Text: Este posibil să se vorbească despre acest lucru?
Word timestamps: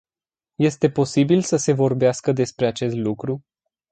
Este 0.59 0.89
posibil 0.89 1.41
să 1.41 1.55
se 1.57 1.73
vorbească 1.73 2.31
despre 2.31 2.65
acest 2.67 2.95
lucru? 2.95 3.43